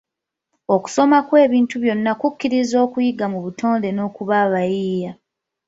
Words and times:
Okusoma 0.75 1.17
kw'ebintu 1.27 1.75
byonna 1.83 2.11
kukkiriza 2.21 2.75
okuyiga 2.85 3.25
mu 3.33 3.39
butonde 3.45 3.89
n'okuba 3.93 4.33
abayiiya. 4.45 5.11